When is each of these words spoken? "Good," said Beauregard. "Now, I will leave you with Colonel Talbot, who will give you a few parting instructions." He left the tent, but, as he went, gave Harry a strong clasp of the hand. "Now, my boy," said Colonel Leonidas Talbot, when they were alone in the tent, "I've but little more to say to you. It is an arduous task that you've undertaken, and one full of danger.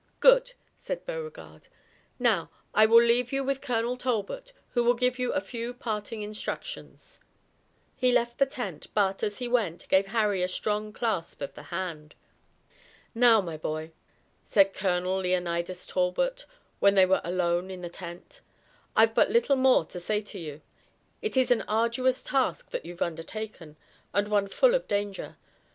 "Good," 0.19 0.53
said 0.75 1.05
Beauregard. 1.05 1.67
"Now, 2.17 2.49
I 2.73 2.87
will 2.87 3.03
leave 3.03 3.31
you 3.31 3.43
with 3.43 3.61
Colonel 3.61 3.95
Talbot, 3.97 4.51
who 4.69 4.83
will 4.83 4.95
give 4.95 5.19
you 5.19 5.31
a 5.31 5.39
few 5.39 5.75
parting 5.75 6.23
instructions." 6.23 7.19
He 7.95 8.11
left 8.11 8.39
the 8.39 8.47
tent, 8.47 8.87
but, 8.95 9.21
as 9.21 9.37
he 9.37 9.47
went, 9.47 9.87
gave 9.89 10.07
Harry 10.07 10.41
a 10.41 10.47
strong 10.47 10.91
clasp 10.91 11.39
of 11.41 11.53
the 11.53 11.61
hand. 11.69 12.15
"Now, 13.13 13.41
my 13.41 13.57
boy," 13.57 13.91
said 14.43 14.73
Colonel 14.73 15.17
Leonidas 15.19 15.85
Talbot, 15.85 16.47
when 16.79 16.95
they 16.95 17.05
were 17.05 17.21
alone 17.23 17.69
in 17.69 17.81
the 17.81 17.87
tent, 17.87 18.41
"I've 18.95 19.13
but 19.13 19.29
little 19.29 19.55
more 19.55 19.85
to 19.85 19.99
say 19.99 20.19
to 20.19 20.39
you. 20.39 20.63
It 21.21 21.37
is 21.37 21.51
an 21.51 21.61
arduous 21.67 22.23
task 22.23 22.71
that 22.71 22.85
you've 22.87 23.03
undertaken, 23.03 23.77
and 24.15 24.29
one 24.29 24.47
full 24.47 24.73
of 24.73 24.87
danger. 24.87 25.37